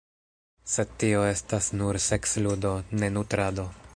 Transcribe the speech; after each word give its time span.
Sed 0.75 0.95
tio 1.03 1.19
estas 1.33 1.69
nur 1.83 2.01
seksludo, 2.07 2.75
ne 3.03 3.13
nutrado. 3.19 3.71